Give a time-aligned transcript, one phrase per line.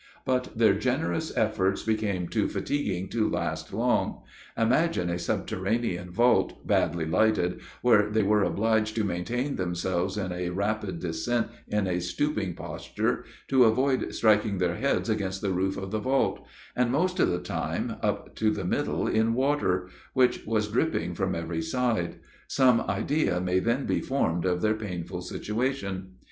[0.25, 4.23] But their generous efforts became too fatiguing to last long.
[4.57, 10.49] Imagine a subterranean vault, badly lighted, where they were obliged to maintain themselves in a
[10.49, 15.91] rapid descent in a stooping posture, to avoid striking their heads against the roof of
[15.91, 16.43] the vault,
[16.75, 21.13] and, most of the time, up to the middle in the water, which was dripping
[21.13, 22.15] from every side;
[22.47, 26.15] some idea may then be formed of their painful situation.